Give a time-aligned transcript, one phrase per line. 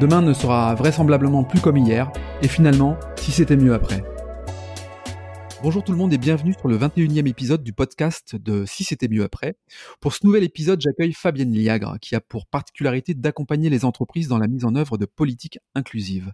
[0.00, 2.10] Demain ne sera vraisemblablement plus comme hier,
[2.42, 4.02] et finalement, si c'était mieux après.
[5.62, 9.06] Bonjour tout le monde et bienvenue sur le 21e épisode du podcast de Si c'était
[9.06, 9.54] mieux après.
[10.00, 14.38] Pour ce nouvel épisode, j'accueille Fabienne Liagre, qui a pour particularité d'accompagner les entreprises dans
[14.38, 16.32] la mise en œuvre de politiques inclusives.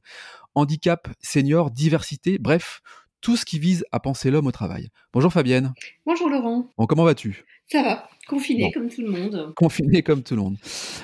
[0.54, 2.80] Handicap, senior, diversité, bref,
[3.20, 4.88] tout ce qui vise à penser l'homme au travail.
[5.12, 5.74] Bonjour Fabienne.
[6.06, 6.70] Bonjour Laurent.
[6.78, 7.44] Bon, comment vas-tu?
[7.70, 9.52] Ça va, confiné comme tout le monde.
[9.56, 10.56] Confiné comme tout le monde.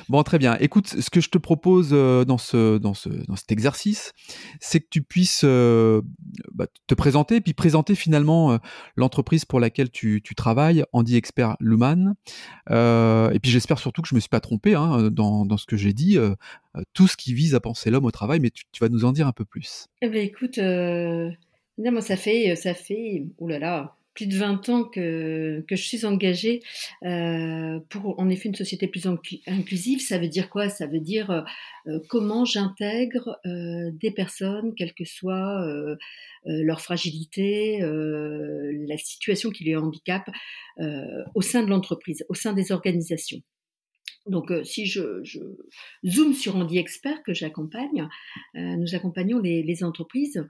[0.09, 0.57] Bon, très bien.
[0.61, 4.12] Écoute, ce que je te propose euh, dans, ce, dans, ce, dans cet exercice,
[4.61, 6.03] c'est que tu puisses euh,
[6.53, 8.59] bah, te présenter, puis présenter finalement euh,
[8.95, 12.15] l'entreprise pour laquelle tu, tu travailles, Andy Expert Luman.
[12.70, 15.67] et puis j'espère surtout que je ne me suis pas trompé hein, dans, dans, ce
[15.67, 16.17] que j'ai dit,
[16.93, 19.12] tout ce qui vise à penser l'homme au travail, mais tu, tu, vas nous en
[19.12, 19.87] dire un peu plus.
[20.00, 24.84] Eh bien, écoute, non, moi, ça fait, ça fait, là là, plus de 20 ans
[24.84, 26.62] que, je suis engagée
[27.05, 29.06] euh, pour, en effet, une société plus
[29.47, 30.00] inclusive.
[30.00, 30.69] Ça veut dire quoi?
[30.70, 31.31] Ça veut dire
[31.86, 35.97] euh, comment j'intègre euh, des personnes, quelle que soit euh,
[36.47, 40.28] euh, leur fragilité, euh, la situation qui les handicap,
[41.34, 43.41] au sein de l'entreprise, au sein des organisations.
[44.27, 45.22] Donc, si je,
[46.05, 48.09] zoome sur Andy Expert que j'accompagne,
[48.55, 50.44] nous accompagnons les, entreprises euh,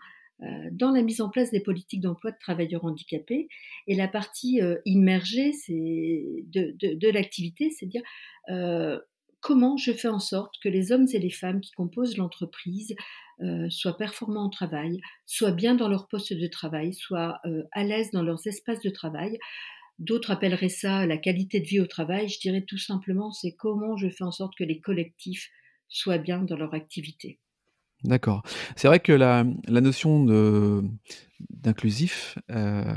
[0.73, 3.49] dans la mise en place des politiques d'emploi de travailleurs handicapés.
[3.87, 8.03] Et la partie euh, immergée de, de, de l'activité, c'est dire
[8.51, 8.99] euh,
[9.41, 12.95] comment je fais en sorte que les hommes et les femmes qui composent l'entreprise
[13.43, 17.85] euh, soient performants au travail, soient bien dans leur poste de travail, soient euh, à
[17.85, 19.39] l'aise dans leurs espaces de travail.
[19.99, 22.29] D'autres appelleraient ça la qualité de vie au travail.
[22.29, 25.51] Je dirais tout simplement, c'est comment je fais en sorte que les collectifs
[25.89, 27.39] soient bien dans leur activité.
[28.05, 28.43] D'accord.
[28.77, 30.25] C'est vrai que la, notion
[31.51, 32.97] d'inclusif, euh,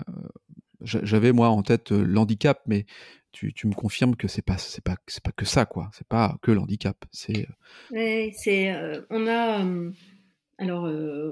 [0.82, 2.86] j'avais moi en tête euh, l'handicap, mais
[3.32, 5.90] tu, tu, me confirmes que c'est pas c'est pas c'est pas que ça quoi.
[5.94, 6.98] C'est pas que l'handicap.
[7.12, 7.48] C'est.
[7.94, 8.74] Euh c'est
[9.10, 9.66] on a
[10.58, 10.84] alors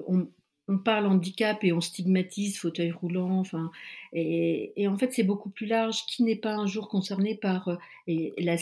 [0.08, 0.28] on,
[0.68, 3.72] on parle handicap et on stigmatise fauteuil roulant, enfin,
[4.14, 6.06] et, et en fait c'est beaucoup plus large.
[6.06, 8.58] Qui n'est pas un jour concerné par et la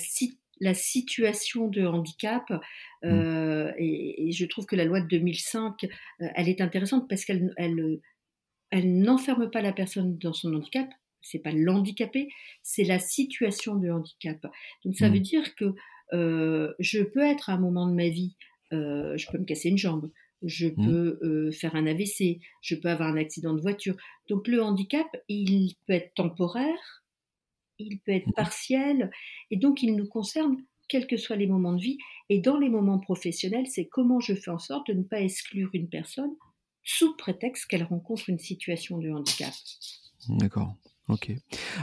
[0.62, 3.08] la situation de handicap, mmh.
[3.08, 7.26] euh, et, et, je trouve que la loi de 2005, euh, elle est intéressante parce
[7.26, 8.00] qu'elle elle,
[8.72, 10.88] elle n'enferme pas la personne dans son handicap,
[11.22, 12.30] c'est pas l'handicapé,
[12.62, 14.46] c'est la situation de handicap.
[14.84, 15.14] Donc ça mmh.
[15.14, 15.74] veut dire que
[16.14, 18.36] euh, je peux être à un moment de ma vie,
[18.74, 20.12] euh, je peux me casser une jambe,
[20.44, 20.86] je mmh.
[20.86, 23.96] peux euh, faire un AVC, je peux avoir un accident de voiture.
[24.30, 27.04] Donc le handicap, il peut être temporaire,
[27.80, 29.12] il peut être partiel,
[29.52, 31.98] et donc il nous concerne quels que soient les moments de vie.
[32.30, 35.70] Et dans les moments professionnels, c'est comment je fais en sorte de ne pas exclure
[35.74, 36.32] une personne
[36.84, 39.54] sous prétexte qu'elle rencontre une situation de handicap.
[40.30, 40.76] D'accord.
[41.08, 41.32] Ok.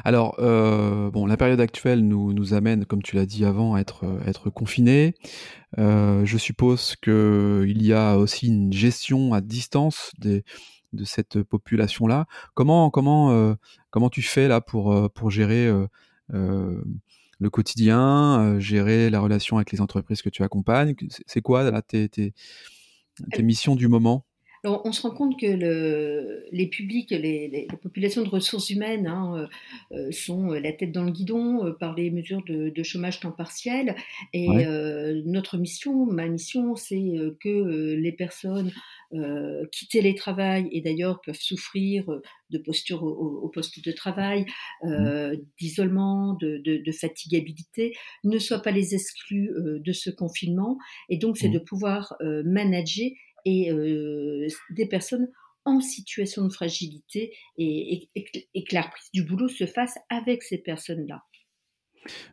[0.04, 3.80] Alors, euh, bon, la période actuelle nous, nous amène, comme tu l'as dit avant, à
[3.80, 5.14] être, être confinés.
[5.78, 10.42] Euh, je suppose qu'il y a aussi une gestion à distance des,
[10.92, 12.26] de cette population-là.
[12.54, 13.54] Comment, comment, euh,
[13.90, 15.70] comment tu fais là pour, pour gérer
[16.28, 20.94] le quotidien, gérer la relation avec les entreprises que tu accompagnes?
[21.26, 22.34] C'est quoi là, tes, tes,
[23.32, 24.24] tes missions du moment?
[24.64, 28.70] Alors, on se rend compte que le, les publics, les, les, les, populations de ressources
[28.70, 29.48] humaines hein,
[29.90, 33.32] euh, sont la tête dans le guidon euh, par les mesures de, de, chômage temps
[33.32, 33.96] partiel.
[34.32, 34.64] Et ouais.
[34.64, 38.70] euh, notre mission, ma mission, c'est que les personnes
[39.72, 42.06] qui télétravaillent et d'ailleurs peuvent souffrir
[42.50, 44.46] de posture au, au poste de travail,
[44.82, 45.34] mmh.
[45.60, 50.78] d'isolement, de, de, de, fatigabilité, ne soient pas les exclus de ce confinement.
[51.08, 51.52] Et donc, c'est mmh.
[51.52, 53.10] de pouvoir manager
[53.44, 55.28] et euh, des personnes
[55.64, 60.42] en situation de fragilité et, et, et, que la reprise du boulot se fasse avec
[60.42, 61.22] ces personnes-là.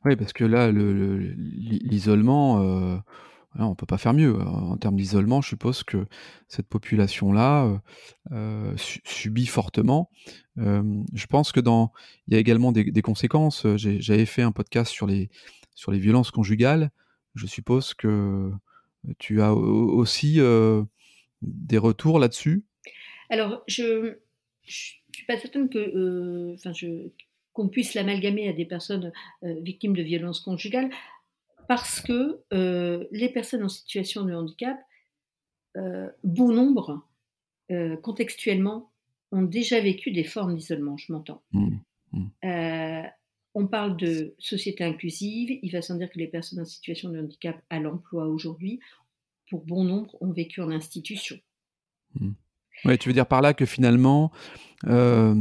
[0.04, 2.60] Oui, parce que là, l'isolement,
[3.56, 4.40] euh, on ne peut pas faire mieux.
[4.42, 6.06] En termes d'isolement, je suppose que
[6.48, 7.82] cette population-là
[8.32, 10.10] euh, subit fortement.
[10.58, 11.92] Euh, je pense que dans,
[12.28, 13.66] il y a également des, conséquences.
[13.76, 15.30] J'avais fait un podcast sur les,
[15.76, 16.92] sur les violences conjugales.
[17.36, 18.52] Je suppose que
[19.18, 20.84] tu as aussi euh,
[21.42, 22.66] des retours là-dessus?
[23.30, 24.16] Alors, je ne
[24.68, 27.10] suis pas certaine que, euh, je,
[27.54, 29.12] qu'on puisse l'amalgamer à des personnes
[29.44, 30.90] euh, victimes de violences conjugales,
[31.70, 34.80] parce que euh, les personnes en situation de handicap,
[35.78, 37.06] euh, bon nombre,
[38.02, 38.92] contextuellement,
[39.32, 41.44] ont déjà vécu des formes d'isolement, je m'entends.
[41.52, 41.78] Mmh,
[42.14, 43.08] mmh.
[43.54, 47.20] on parle de société inclusive, il va sans dire que les personnes en situation de
[47.20, 48.80] handicap à l'emploi aujourd'hui,
[49.52, 51.38] pour bon nombre, ont vécu en institution.
[52.16, 52.32] Mmh.
[52.86, 54.32] Ouais, tu veux dire par là que finalement,
[54.88, 55.36] euh,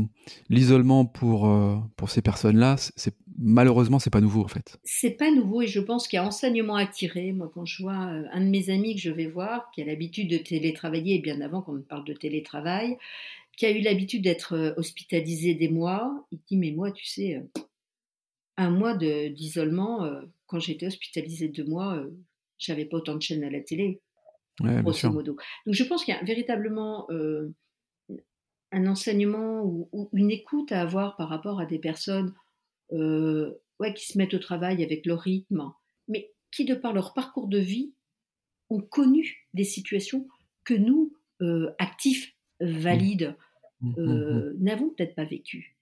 [0.48, 4.78] l'isolement pour, euh, pour ces personnes-là, c'est malheureusement, c'est pas nouveau en fait.
[4.84, 7.32] C'est pas nouveau et je pense qu'il y a enseignement à tirer.
[7.32, 9.84] Moi, quand je vois euh, un de mes amis que je vais voir, qui a
[9.84, 12.98] l'habitude de télétravailler, bien avant qu'on ne parle de télétravail,
[13.56, 17.42] qui a eu l'habitude d'être hospitalisé des mois, il dit Mais moi, tu sais,
[18.56, 20.08] un mois d'isolement,
[20.46, 22.04] quand j'étais hospitalisé deux mois,
[22.58, 24.00] j'avais pas autant de chaînes à la télé
[24.64, 25.36] grosso modo.
[25.66, 27.54] Donc je pense qu'il y a véritablement euh,
[28.72, 32.34] un enseignement ou, une écoute à avoir par rapport à des personnes
[32.92, 35.72] euh, ouais, qui se mettent au travail avec leur rythme,
[36.08, 37.92] mais qui, de par leur parcours de vie,
[38.70, 40.26] ont connu des situations
[40.64, 43.36] que nous, euh, actifs, valides,
[43.80, 43.90] mmh.
[43.90, 45.76] Mmh, mmh, n'avons peut-être pas vécues.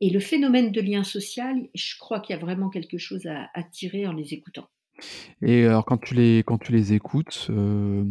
[0.00, 3.50] Et le phénomène de lien social, je crois qu'il y a vraiment quelque chose à,
[3.52, 4.68] à tirer en les écoutant.
[5.42, 8.04] Et alors quand tu les quand tu les écoutes, euh,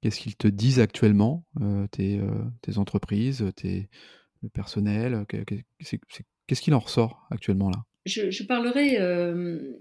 [0.00, 3.88] qu'est-ce qu'ils te disent actuellement, euh, tes, euh, tes entreprises, tes
[4.42, 5.26] le personnel?
[6.50, 7.84] Qu'est-ce qu'il en ressort actuellement là?
[8.06, 8.98] Je, parlerai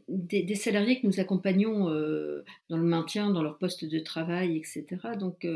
[0.07, 1.85] des, salariés que nous accompagnons
[2.69, 4.85] dans le maintien, dans leur poste de travail, etc.
[5.17, 5.47] Donc,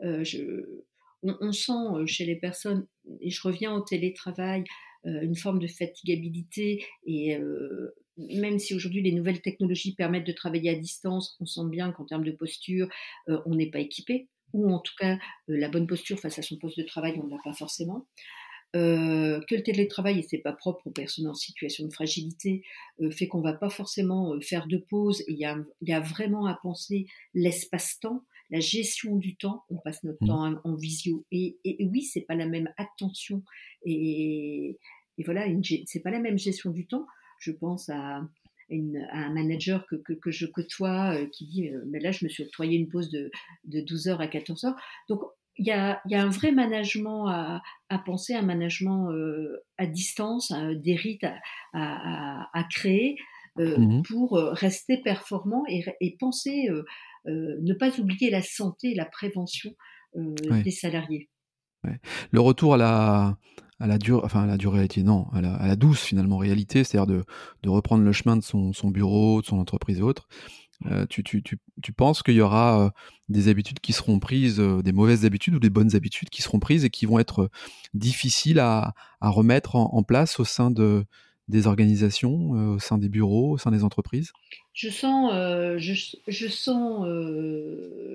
[0.00, 0.64] je,
[1.22, 2.86] on, on, sent chez les personnes,
[3.20, 4.64] et je reviens au télétravail,
[5.04, 7.36] une forme de fatigabilité et
[8.16, 12.04] même si aujourd'hui les nouvelles technologies permettent de travailler à distance, on sent bien qu'en
[12.04, 12.88] termes de posture,
[13.28, 15.18] euh, on n'est pas équipé, ou en tout cas euh,
[15.48, 18.06] la bonne posture face à son poste de travail, on ne l'a pas forcément.
[18.74, 22.64] Euh, que le télétravail, et c'est pas propre aux personnes en situation de fragilité,
[23.10, 25.22] fait qu'on va pas forcément faire de pause.
[25.28, 29.62] Il y a, y a, vraiment à penser l'espace-temps, la gestion du temps.
[29.70, 30.26] On passe notre mmh.
[30.26, 33.42] temps en, visio, et, et, oui, c'est pas la même attention
[33.84, 34.78] et,
[35.18, 35.46] et voilà,
[35.86, 37.06] c'est pas la même gestion du temps
[37.44, 38.26] je pense à,
[38.70, 42.44] un manager que, que, je côtoie euh, qui dit euh, Mais là, je me suis
[42.44, 43.30] octroyé une pause de,
[43.64, 44.76] de 12 heures à 14 heures.
[45.08, 45.20] Donc,
[45.56, 49.86] il y a, y a, un vrai management à, à penser, un management euh, à
[49.86, 51.26] distance, des rites
[51.72, 53.16] à, à, créer
[53.56, 56.68] mmh pour rester performant et, et penser,
[57.24, 59.70] ne pas oublier la santé et la prévention
[60.16, 61.30] des salariés.
[62.30, 63.36] Le retour à la,
[63.80, 67.06] à la dure, enfin à la dure réalité, non, à la, douce finalement réalité, c'est-à-dire
[67.06, 67.24] de,
[67.62, 70.28] de, reprendre le chemin de son, son, bureau, de son entreprise et autres.
[70.90, 72.90] Euh, tu, penses qu'il y aura euh,
[73.28, 76.58] des habitudes qui seront prises, euh, des mauvaises habitudes ou des bonnes habitudes qui seront
[76.58, 77.50] prises et qui vont être
[77.94, 81.04] difficiles à, remettre en, place au sein de,
[81.48, 84.32] des organisations, au sein des bureaux, au sein des entreprises?
[84.74, 85.32] Je sens,
[85.78, 87.06] je, sens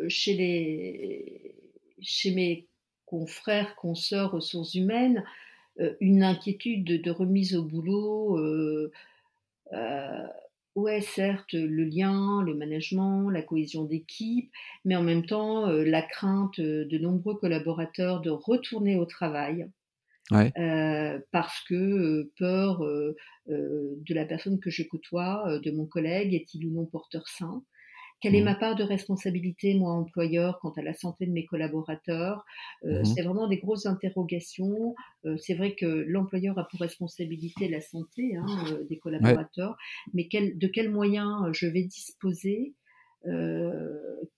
[0.07, 1.55] chez, les,
[1.99, 2.67] chez mes
[3.07, 5.23] confrères, consoeurs, ressources humaines,
[5.99, 8.37] une inquiétude de, remise au boulot.
[10.75, 14.51] Ouais, certes, le lien, le management, la cohésion d'équipe,
[14.85, 19.67] mais en même temps, la crainte de nombreux collaborateurs de retourner au travail.
[21.31, 22.81] parce que peur
[23.47, 27.63] de la personne que je côtoie, de mon collègue, est-il ou non porteur sain?
[28.21, 28.45] Quelle est mmh.
[28.45, 32.45] ma part de responsabilité, moi, employeur, quant à la santé de mes collaborateurs?
[32.85, 34.95] Euh, mmh C'est vraiment des grosses interrogations.
[35.25, 39.77] Euh, c'est vrai que l'employeur a pour responsabilité la santé hein, euh, des collaborateurs,
[40.13, 42.73] mais de quels moyens je vais disposer?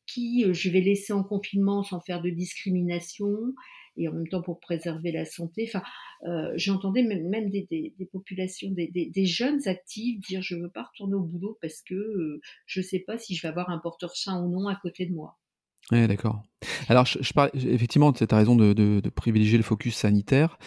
[0.08, 3.53] Qui je vais laisser en confinement sans faire de discrimination?
[4.01, 5.65] Et en même temps pour préserver la santé.
[5.67, 5.84] Enfin,
[6.27, 11.58] euh, j'entendais même, des, populations, des, jeunes actifs dire je veux pas retourner au boulot
[11.62, 14.67] parce que euh, je sais pas si je vais avoir un porteur sain ou non
[14.67, 15.38] à côté de moi.
[15.91, 16.43] Oui, d'accord.
[16.88, 20.58] Alors, je, parle, effectivement, tu as raison de, privilégier le focus sanitaire.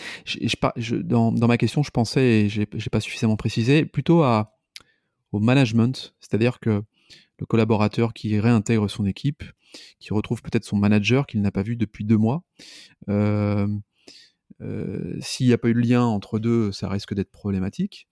[1.04, 4.22] Dans, ma question, je pensais, et je n'ai pas suffisamment précisé, plutôt
[5.32, 6.82] au management, c'est-à-dire que
[7.38, 9.44] le collaborateur qui réintègre son équipe,
[9.98, 12.42] qui retrouve peut-être son manager qu'il n'a pas vu depuis deux mois.
[13.08, 13.66] Euh,
[14.60, 18.08] euh, s'il n'y a pas eu de lien entre deux, ça risque d'être problématique.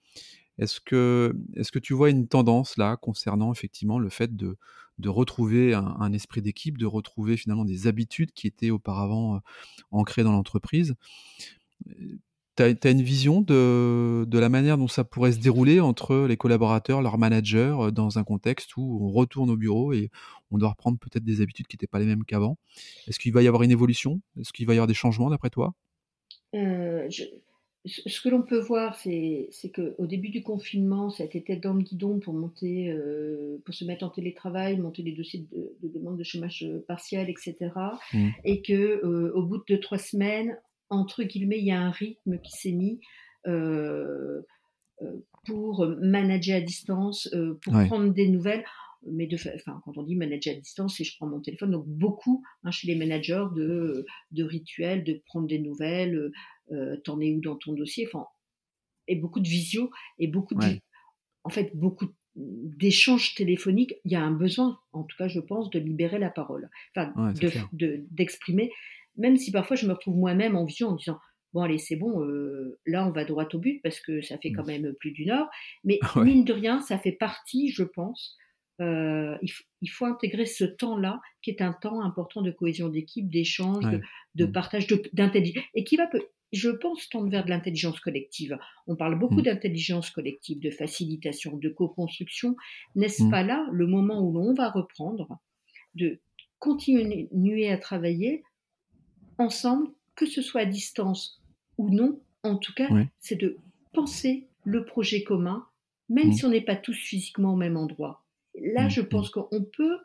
[0.58, 1.34] Est-ce que,
[1.82, 4.58] tu vois une tendance là concernant effectivement le fait de,
[4.98, 9.38] de retrouver un, esprit d'équipe, de retrouver finalement des habitudes qui étaient auparavant euh,
[9.90, 10.94] ancrées dans l'entreprise?
[12.56, 16.36] Tu as, une vision de, de, la manière dont ça pourrait se dérouler entre les
[16.36, 20.10] collaborateurs, leurs managers, euh, dans un contexte où on retourne au bureau et
[20.50, 22.58] on doit reprendre peut-être des habitudes qui n'étaient pas les mêmes qu'avant?
[23.08, 24.20] Est-ce qu'il va y avoir une évolution?
[24.38, 25.74] Est-ce qu'il va y avoir des changements d'après toi?
[26.54, 27.08] Euh,
[27.84, 31.82] ce que l'on peut voir, c'est qu'au début du confinement, ça a été dans le
[31.82, 36.22] guidon pour monter, euh, pour se mettre en télétravail, monter les dossiers de, demande de
[36.22, 37.72] chômage partiel, etc.
[38.12, 38.28] Mmh.
[38.44, 38.72] Et que
[39.04, 40.56] euh, au bout de trois semaines,
[40.92, 43.00] entre guillemets, il y a un rythme qui s'est mis
[43.46, 44.42] euh,
[45.46, 47.28] pour manager à distance,
[47.62, 48.64] pour prendre des nouvelles.
[49.10, 51.88] Mais de, enfin, quand on dit manager à distance, c'est je prends mon téléphone, donc
[51.88, 56.30] beaucoup hein, chez les managers de, de rituels, de prendre des nouvelles,
[56.70, 58.26] euh, t'en es où dans ton dossier, enfin,
[59.08, 60.78] et beaucoup de visio et beaucoup de,
[61.42, 62.06] en fait, beaucoup
[62.36, 63.94] d'échanges téléphoniques.
[64.04, 67.12] Il y a un besoin, en tout cas, je pense, de libérer la parole, enfin,
[67.72, 68.70] de, d'exprimer,
[69.16, 71.18] même si parfois je me retrouve moi-même en vision en disant
[71.52, 74.50] bon allez c'est bon euh, là on va droit au but parce que ça fait
[74.50, 74.56] mmh.
[74.56, 75.48] quand même plus d'une heure
[75.84, 78.36] mais mine de rien ça fait partie je pense
[78.80, 79.36] euh,
[79.80, 83.84] il, faut intégrer ce temps-là, qui est un temps important de cohésion d'équipe, d'échange,
[84.34, 84.52] de, mmh.
[84.52, 86.08] partage, d'intelligence, et qui va,
[86.52, 88.58] je pense, tendre vers de l'intelligence collective.
[88.86, 89.42] On parle beaucoup mmh.
[89.42, 92.56] d'intelligence collective, de facilitation, de co-construction.
[92.96, 93.30] N'est-ce mmh.
[93.30, 95.38] pas là le moment où l'on va reprendre,
[95.94, 96.20] de
[96.58, 98.42] continuer à travailler
[99.42, 101.42] ensemble, que ce soit à distance
[101.78, 103.56] ou non, en tout cas, c'est de
[103.92, 105.66] penser le projet commun,
[106.08, 108.22] même si on n'est pas tous physiquement au même endroit
[108.60, 109.32] Là, mm, je pense mm.
[109.32, 109.98] qu'on peut,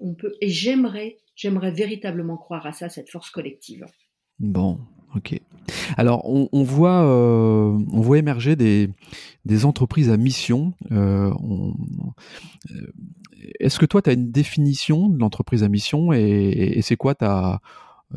[0.00, 3.86] on peut, et j'aimerais, j'aimerais véritablement croire à ça, cette force collective.
[4.38, 4.78] Bon,
[5.14, 5.40] ok.
[5.96, 8.88] Alors, on, voit, euh, on voit émerger des,
[9.44, 10.74] des entreprises à mission.
[10.92, 11.32] Euh,
[12.70, 12.92] euh,
[13.58, 17.60] est-ce que toi, tu as une définition de l'entreprise à mission et, c'est quoi ta,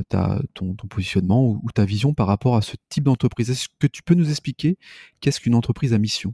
[0.10, 3.50] ta, ton, ton, positionnement ou, ta vision par rapport à ce type d'entreprise?
[3.50, 4.78] Est-ce que tu peux nous expliquer
[5.20, 6.34] qu'est-ce qu'une entreprise à mission?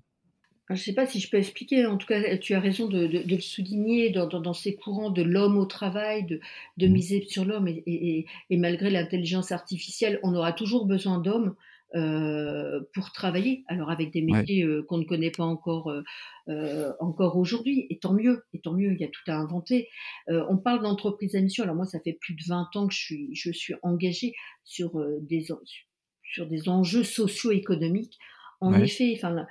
[0.69, 3.05] Je ne sais pas si je peux expliquer, en tout cas, tu as raison de,
[3.05, 6.41] le souligner dans, ces courants de l'homme au travail, de,
[6.87, 6.91] mmh.
[6.91, 11.55] miser sur l'homme, et, malgré l'intelligence artificielle, on aura toujours besoin d'hommes
[11.95, 15.89] euh, pour travailler, alors avec des métiers euh, qu'on ne connaît pas encore,
[16.49, 19.87] euh, encore aujourd'hui, et tant mieux, et tant mieux, il y a tout à inventer.
[20.27, 22.99] on parle d'entreprise à mission, alors moi, ça fait plus de 20 ans que je
[22.99, 24.33] suis, je suis engagée
[24.65, 25.47] sur, des,
[26.23, 28.17] sur des enjeux socio-économiques.
[28.59, 29.45] En effet, enfin,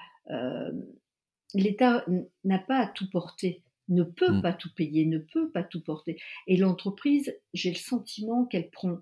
[1.54, 2.04] l'État
[2.44, 4.42] n'a pas à tout porter, ne peut mmh.
[4.42, 6.20] pas tout payer, ne peut pas tout porter.
[6.46, 8.98] Et l'entreprise, j'ai le sentiment qu'elle prend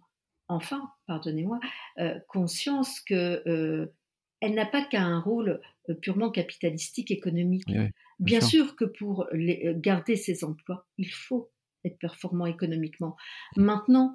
[0.49, 1.61] enfin, pardonnez-moi,
[1.99, 3.93] euh, conscience que euh,
[4.41, 7.65] elle n'a pas qu'un rôle euh, purement capitalistique, économique.
[8.19, 8.77] bien, sûr.
[8.77, 11.51] que pour garder ses emplois, il faut
[11.85, 13.17] être performant économiquement.
[13.57, 14.15] Maintenant,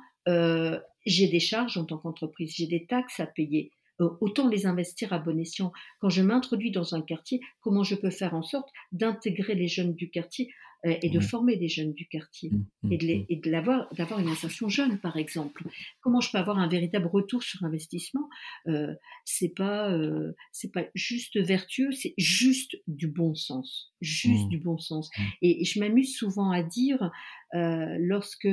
[1.05, 3.71] j'ai des charges en tant qu'entreprise, j'ai des taxes à payer.
[4.01, 5.73] Euh, autant les investir à bon escient.
[5.99, 9.93] Quand je m'introduis dans un quartier, comment je peux faire en sorte d'intégrer les jeunes
[9.93, 10.53] du quartier
[10.85, 13.25] euh, et de former des jeunes du quartier mmh, mmh, mmh.
[13.29, 15.67] et de, l'avoir, d'avoir une insertion jeune, par exemple.
[16.01, 18.29] Comment je peux avoir un véritable retour sur investissement?
[18.67, 18.93] Euh,
[19.25, 24.77] C'est pas, euh, c'est pas juste vertueux, c'est juste du bon sens, juste du bon
[24.77, 25.09] sens.
[25.41, 27.11] Et, et je m'amuse souvent à dire
[27.53, 28.47] lorsque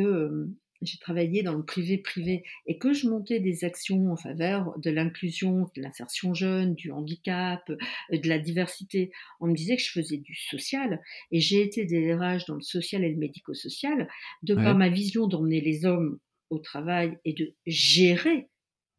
[0.87, 5.71] j'ai travaillé dans le privé-privé et que je montais des actions en faveur de l'inclusion,
[5.77, 10.19] de l'insertion jeune, du handicap, euh, de la diversité, on me disait que je faisais
[10.19, 11.01] du social
[11.31, 12.07] et j'ai été des
[12.49, 14.09] dans le social et le médico-social
[14.43, 16.19] de par ma vision d'emmener les hommes
[16.51, 18.49] au travail et de gérer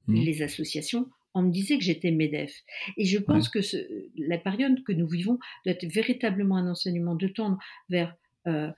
[0.07, 0.15] mmh.
[0.15, 1.09] les associations.
[1.33, 2.51] On me disait que j'étais MEDEF.
[2.97, 3.77] Et je pense que ce,
[4.17, 7.57] la période que nous vivons doit être véritablement un enseignement de tendre
[7.89, 8.15] vers
[8.47, 8.71] euh,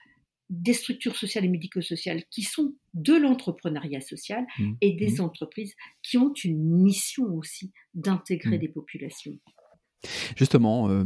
[0.50, 4.72] des structures sociales et médico-sociales qui sont de l'entrepreneuriat social mmh.
[4.82, 5.22] et des mmh.
[5.22, 8.62] entreprises qui ont une mission aussi d'intégrer mmh.
[8.62, 9.38] des populations.
[10.36, 11.04] Justement, euh,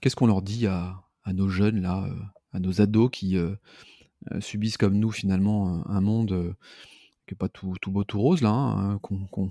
[0.00, 1.02] qu'est-ce qu'on leur dit à,
[1.32, 2.14] nos jeunes, là, euh,
[2.52, 3.54] à nos ados qui euh,
[4.40, 6.54] subissent comme nous finalement un, monde
[7.26, 9.50] qui n'est pas tout, beau, tout rose, là, hein, qu'on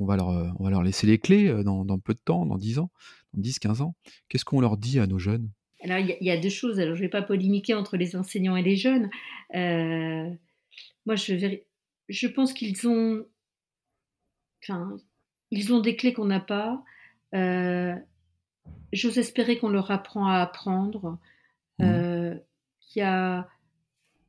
[0.00, 0.28] va, leur,
[0.58, 2.90] on va leur laisser les clés dans, dans peu de temps, dans 10 ans,
[3.34, 3.94] dans 10-15 ans
[4.28, 5.50] Qu'est-ce qu'on leur dit à nos jeunes?
[5.84, 6.80] Alors, il y, a deux choses.
[6.80, 9.10] Alors, je ne vais pas polémiquer entre les enseignants et les jeunes.
[9.54, 10.30] Euh,
[11.04, 11.58] moi, je,
[12.08, 13.26] je pense qu'ils ont,
[14.62, 14.96] enfin,
[15.50, 16.82] ils ont des clés qu'on n'a pas.
[17.34, 17.94] Euh,
[18.94, 21.18] j'ose espérer qu'on leur apprend à apprendre.
[21.78, 21.84] Mmh.
[21.84, 23.42] Euh,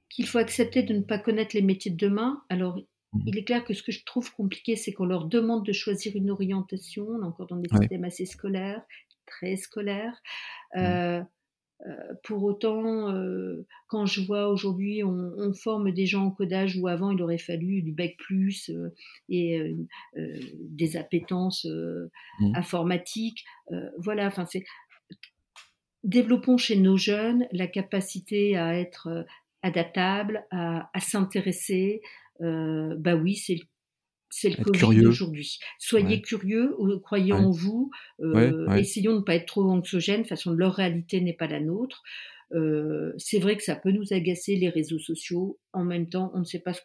[0.09, 2.43] qu'il faut accepter de ne pas connaître les métiers de demain.
[2.49, 2.77] Alors,
[3.13, 3.21] mmh.
[3.27, 6.17] il est clair que ce que je trouve compliqué, c'est qu'on leur demande de choisir
[6.17, 7.07] une orientation.
[7.07, 8.81] On est encore dans des systèmes assez scolaires,
[9.25, 10.21] très scolaires.
[10.75, 11.25] Mmh.
[11.81, 16.87] Euh, pour autant, euh, quand je vois aujourd'hui, on, forme des gens en codage où
[16.87, 18.93] avant il aurait fallu du bec plus euh,
[19.29, 19.75] et
[20.15, 22.55] des appétences mmh.
[22.55, 23.45] informatiques.
[23.97, 24.63] voilà, enfin c'est
[26.03, 29.25] développons chez nos jeunes la capacité à être
[29.61, 32.01] adaptable, à, s'intéresser.
[32.39, 33.59] bah oui, c'est
[34.37, 35.59] c'est le Covid d'aujourd'hui.
[35.79, 37.89] Soyez curieux, croyez en vous,
[38.75, 42.03] essayons de ne pas être trop anxiogènes, de façon leur réalité n'est pas la nôtre.
[43.17, 45.57] c'est vrai que ça peut nous agacer les réseaux sociaux.
[45.71, 46.81] En même temps, on ne sait pas ce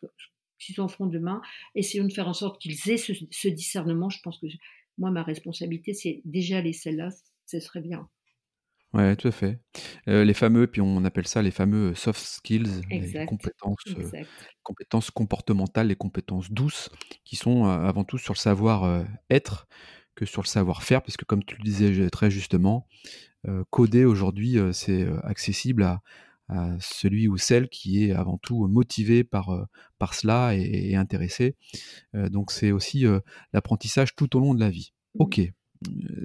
[0.61, 1.43] qu'ils en feront demain.
[1.75, 4.11] Essayons de faire en sorte qu'ils aient ce, ce, discernement.
[4.11, 4.47] Je pense que
[4.97, 7.09] moi, ma responsabilité, c'est déjà les celles-là.
[7.47, 8.09] Ce serait bien.
[8.93, 9.61] Ouais, tout à fait.
[10.07, 13.85] les fameux, puis on appelle ça les fameux soft skills, les compétences,
[14.65, 16.91] compétences comportementales, les compétences douces,
[17.25, 19.69] qui sont avant tout sur le savoir-être
[20.17, 22.89] que sur le savoir-faire, puisque comme tu le disais très justement,
[23.71, 26.03] coder aujourd'hui, c'est accessible à,
[26.81, 29.69] celui ou celle qui est avant tout motivé par,
[30.01, 31.55] par cela et, et intéressé.
[32.13, 33.05] donc c'est aussi
[33.53, 34.93] l'apprentissage tout au long de la vie.
[35.15, 35.41] Ok.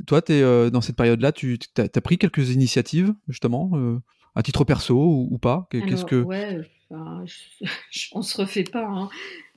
[0.06, 4.00] Toi, es, euh, dans cette période-là, tu as, pris quelques initiatives, justement, euh,
[4.36, 5.68] à titre perso ou, pas?
[5.72, 6.22] Qu'est-ce que...
[6.22, 6.60] Ouais,
[6.92, 8.86] on se refait pas.
[8.86, 9.10] Hein.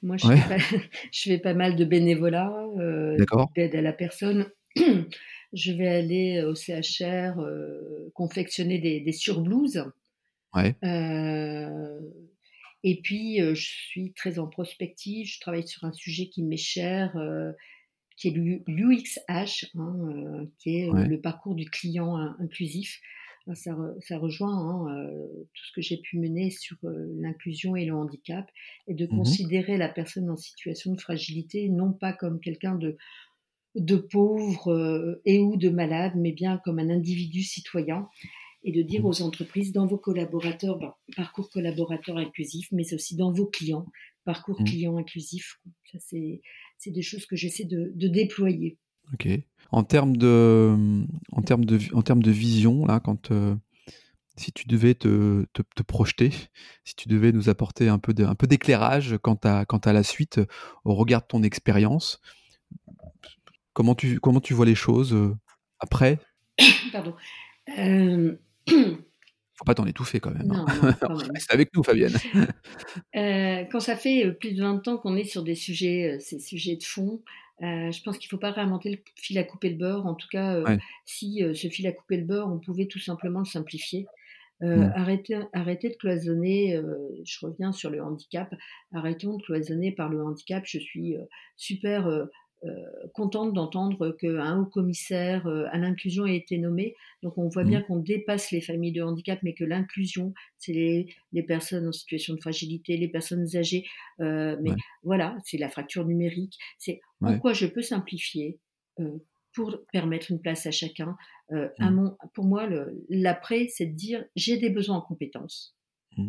[0.02, 0.58] Moi, je, fais pas,
[1.12, 3.16] je, fais pas, mal de bénévolat, euh,
[3.56, 4.46] d'aide à la personne.
[5.52, 7.40] je vais aller au CHR
[8.14, 9.84] confectionner des, des surblouses.
[10.54, 10.74] Ouais.
[12.84, 15.26] et puis, je suis très en prospective.
[15.26, 17.16] Je travaille sur un sujet qui m'est cher
[18.18, 18.32] qui est
[18.66, 23.00] l'UXH, hein, euh, qui est euh, le parcours du client inclusif.
[23.54, 27.94] Ça, ça rejoint hein, euh, tout ce que j'ai pu mener sur l'inclusion et le
[27.94, 28.46] handicap,
[28.88, 32.98] et de mmh considérer la personne en situation de fragilité non pas comme quelqu'un de,
[33.74, 38.06] de pauvre et ou de malade, mais bien comme un individu citoyen
[38.64, 39.06] et de dire mmh.
[39.06, 43.86] aux entreprises dans vos collaborateurs, ben, parcours collaborateur inclusif, mais aussi dans vos clients,
[44.24, 44.64] parcours mmh.
[44.64, 45.58] client inclusif.
[45.90, 46.42] Ça, c'est
[46.78, 48.78] c'est des choses que j'essaie de, déployer.
[49.12, 49.28] Ok.
[49.70, 53.54] En termes de, en termes de, en termes de vision, là, quand euh,
[54.36, 56.30] si tu devais te, te, projeter,
[56.84, 59.92] si tu devais nous apporter un peu de, un peu d'éclairage quant à, quant à
[59.92, 60.40] la suite,
[60.84, 62.20] au regard de ton expérience,
[63.72, 65.34] comment tu, comment tu vois les choses euh,
[65.80, 66.18] après?
[66.92, 67.14] Pardon.
[67.78, 68.36] Euh,
[69.58, 70.50] faut pas t'en étouffer quand même.
[70.52, 70.66] Hein.
[71.34, 72.14] Reste avec nous, Fabienne.
[73.16, 76.20] Euh, quand ça fait euh, plus de 20 ans qu'on est sur des sujets, euh,
[76.20, 77.20] ces sujets de fond,
[77.60, 80.06] je pense qu'il ne faut pas réinventer le fil à couper le beurre.
[80.06, 80.62] En tout cas,
[81.04, 84.06] si ce fil à couper le beurre, on pouvait tout simplement le simplifier.
[84.60, 84.92] Mm.
[84.94, 86.80] arrêter, arrêter de cloisonner,
[87.24, 88.54] je reviens sur le handicap,
[88.92, 90.64] arrêtons de cloisonner par le handicap.
[90.66, 91.16] Je suis
[91.56, 92.26] super euh,
[93.14, 96.96] contente d'entendre qu'un haut commissaire euh, à l'inclusion ait été nommé.
[97.22, 97.84] Donc on voit bien mmh.
[97.84, 102.40] qu'on dépasse les familles de handicap, mais que l'inclusion, c'est les, personnes en situation de
[102.40, 103.86] fragilité, les personnes âgées.
[104.20, 106.58] Euh, mais voilà, c'est la fracture numérique.
[106.78, 108.58] C'est en quoi je peux simplifier
[109.52, 111.16] pour permettre une place à chacun.
[111.50, 112.10] Mmh.
[112.34, 112.68] pour moi,
[113.08, 115.76] l'après, c'est de dire j'ai des besoins en compétences.
[116.16, 116.28] Mmh.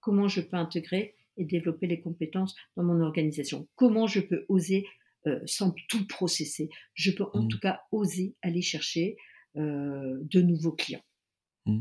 [0.00, 3.68] Comment je peux intégrer et développer les compétences dans mon organisation?
[3.76, 4.86] Comment je peux oser
[5.26, 6.68] euh, sans tout processer.
[6.94, 7.48] Je peux en mmh.
[7.48, 9.16] tout cas oser aller chercher
[9.56, 11.02] euh, de nouveaux clients.
[11.64, 11.80] Mmh.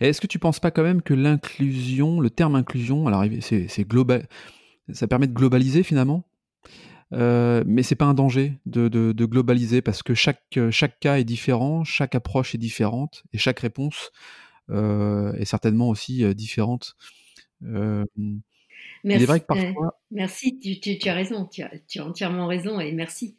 [0.00, 3.84] Est-ce que tu ne penses pas quand même que l'inclusion, le terme inclusion, alors c'est
[3.84, 4.26] global,
[4.92, 6.24] ça permet de globaliser finalement,
[7.12, 11.24] euh, mais c'est pas un danger de, de, globaliser parce que chaque, chaque cas est
[11.24, 14.10] différent, chaque approche est différente et chaque réponse
[14.68, 16.96] est certainement aussi différente.
[19.04, 20.00] Merci, vrai que parfois...
[20.10, 23.36] merci tu, as raison, tu as, entièrement raison et merci.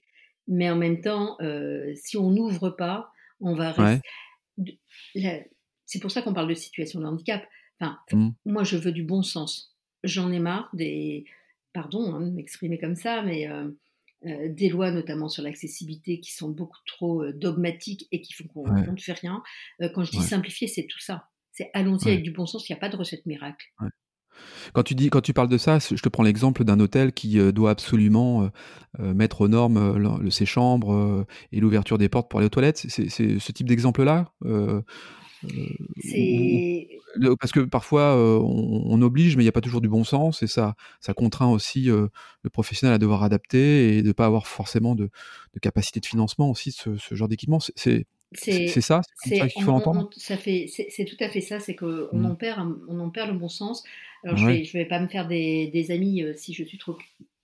[0.47, 4.09] Mais en même temps, euh, si on n'ouvre pas, on va rester.
[5.85, 7.45] C'est pour ça qu'on parle de situation de handicap.
[7.79, 8.29] Enfin, mmh.
[8.45, 9.75] Moi, je veux du bon sens.
[10.03, 11.25] J'en ai marre des.
[11.71, 13.47] Pardon hein, de m'exprimer comme ça, mais.
[13.47, 13.69] Euh,
[14.25, 18.71] euh, des lois, notamment sur l'accessibilité, qui sont beaucoup trop dogmatiques et qui font qu'on
[18.71, 19.43] ne fait rien.
[19.93, 21.27] quand je dis simplifier, c'est tout ça.
[21.51, 23.67] C'est allons-y avec du bon sens, il n'y a pas de recette miracle.
[24.73, 27.39] Quand tu dis, quand tu parles de ça, je te prends l'exemple d'un hôtel qui
[27.39, 28.47] euh, doit absolument euh,
[28.99, 32.85] euh, mettre aux normes ses chambres et l'ouverture des portes pour aller aux toilettes.
[32.87, 34.31] C'est ce type d'exemple-là.
[37.39, 40.47] parce que parfois on, oblige, mais il n'y a pas toujours du bon sens et
[40.47, 42.09] ça, ça contraint aussi le
[42.51, 45.09] professionnel à devoir adapter et de ne pas avoir forcément de,
[45.61, 47.59] capacité de financement aussi ce, ce genre d'équipement.
[47.75, 50.09] C'est c'est ça, c'est ça qu'il faut entendre.
[50.15, 52.25] C'est tout à fait ça, c'est qu'on mmh.
[52.25, 53.83] en perd, on en perd le bon sens.
[54.23, 56.77] Alors je vais, je vais pas me faire des, des amis euh, si je suis
[56.77, 56.97] trop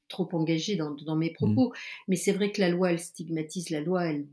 [0.08, 1.34] trop engagée dans, dans mes mmh.
[1.34, 1.74] propos,
[2.08, 4.26] mais c'est vrai que la loi, elle stigmatise, la loi, elle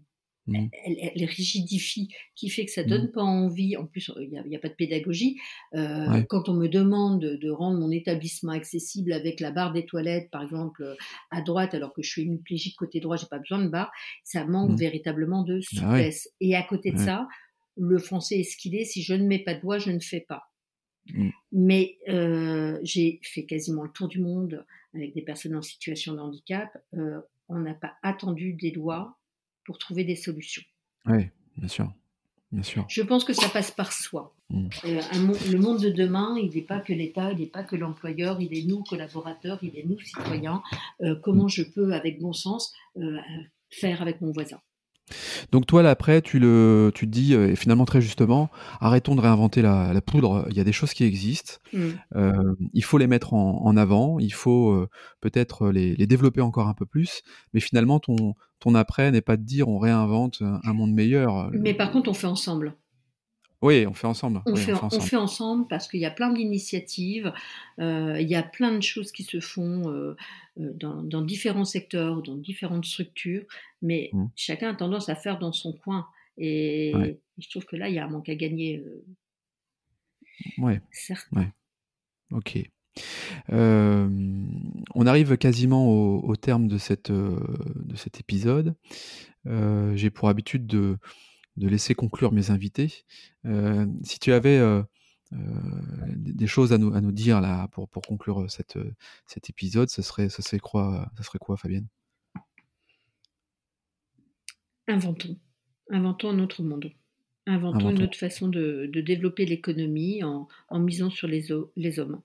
[0.47, 0.69] Mmh.
[0.85, 3.13] Elle, rigidifie, qui fait que ça donne mmh.
[3.13, 3.77] pas envie.
[3.77, 5.39] En plus, il n'y a, pas de pédagogie.
[5.75, 10.31] Euh, quand on me demande de, rendre mon établissement accessible avec la barre des toilettes,
[10.31, 10.97] par exemple,
[11.31, 13.91] à droite, alors que je suis hémiplégique côté droit, j'ai pas besoin de barre,
[14.25, 14.77] ça manque mmh.
[14.77, 16.29] véritablement de bah souplesse.
[16.41, 17.27] Et à côté de ça,
[17.77, 18.85] le français est ce qu'il est.
[18.85, 20.45] Si je ne mets pas de doigt, je ne fais pas.
[21.53, 26.19] Mais euh, j'ai fait quasiment le tour du monde avec des personnes en situation de
[26.19, 26.69] handicap.
[26.95, 29.17] Euh, on n'a pas attendu des lois
[29.66, 30.62] pour trouver des solutions.
[31.07, 31.26] Oui,
[31.57, 31.92] bien sûr.
[32.52, 32.87] Bien sûr.
[32.88, 34.33] Je pense que ça passe par soi.
[34.50, 34.68] Mm.
[34.85, 35.00] Euh,
[35.50, 38.57] le monde de demain, il n'est pas que l'État, il n'est pas que l'employeur, il
[38.57, 40.62] est nous collaborateurs, il est nous citoyens.
[41.22, 42.72] comment je peux, avec bon sens,
[43.70, 44.61] faire avec mon voisin?
[45.53, 49.14] Donc toi, là, après, tu, le, tu te dis, euh, et finalement très justement, arrêtons
[49.14, 51.81] de réinventer la, poudre, il y a des choses qui existent, mmh.
[52.16, 54.88] euh, il faut les mettre en, avant, il faut euh,
[55.21, 59.42] peut-être les, développer encore un peu plus, mais finalement, ton, ton après n'est pas de
[59.42, 61.51] dire on réinvente un monde meilleur.
[61.53, 62.77] Mais par contre, on fait ensemble.
[63.62, 64.42] Oui, on fait ensemble.
[64.47, 65.66] On, fait, ensemble.
[65.69, 67.33] parce qu'il y a plein d'initiatives,
[67.81, 70.14] euh, il y a plein de choses qui se font euh,
[70.61, 73.45] euh, dans, différents secteurs, dans différentes structures,
[73.81, 74.27] mais mmh.
[74.37, 76.07] chacun a tendance à faire dans son coin.
[76.37, 76.92] Et,
[77.38, 78.85] je trouve que là, il y a un manque à gagner.
[80.59, 80.75] Oui.
[80.90, 81.27] Certes.
[81.33, 81.49] Ouais.
[82.33, 82.59] Ok.
[83.49, 88.75] on arrive quasiment au, terme de, cette, de cet épisode.
[89.47, 90.99] J'ai pour habitude de,
[91.57, 93.05] de laisser conclure mes invités.
[93.45, 94.83] Euh, si tu avais euh,
[95.33, 95.38] euh,
[96.16, 98.79] des choses à nous, à nous dire là pour, pour conclure cette,
[99.27, 101.87] cet épisode, ce serait, ce serait quoi, ça serait quoi, Fabienne?
[104.88, 105.37] Inventons.
[105.90, 106.92] Inventons un autre monde.
[107.49, 112.21] Inventons, une autre façon de, de développer l'économie en, en, misant sur les, les hommes.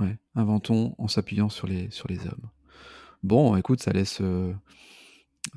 [0.00, 2.50] Ouais, inventons en s'appuyant sur les, sur les hommes.
[3.22, 4.20] Bon, écoute, ça laisse,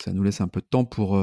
[0.02, 1.18] ça nous laisse un peu de temps pour,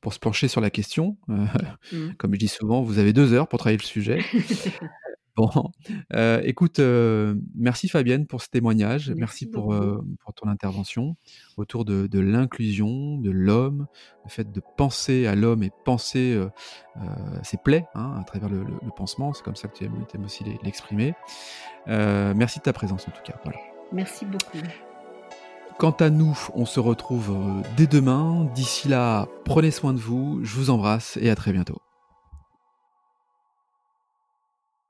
[0.00, 1.16] pour se pencher sur la question.
[1.28, 1.46] Euh,
[1.92, 2.14] mmh.
[2.18, 4.20] Comme je dis souvent, vous avez deux heures pour travailler le sujet.
[5.36, 5.50] bon,
[6.14, 9.74] euh, écoute, euh, merci Fabienne pour ce témoignage, merci, pour,
[10.20, 11.16] pour, ton intervention
[11.56, 13.86] autour de, de l'inclusion, de l'homme,
[14.24, 16.38] le fait de penser à l'homme et penser
[17.42, 18.64] ses plaies hein, à travers le,
[18.96, 21.14] pansement, c'est comme ça que tu aimes, aussi l'exprimer.
[21.86, 23.38] merci de ta présence en tout cas.
[23.44, 23.58] Voilà.
[23.92, 24.58] Merci beaucoup.
[25.80, 28.46] Quant à nous, on se retrouve euh, dès demain.
[28.54, 31.80] D'ici là, prenez soin de vous, je vous embrasse et à très bientôt.